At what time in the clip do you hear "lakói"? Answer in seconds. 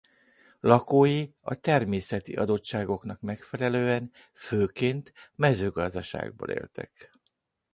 0.59-1.29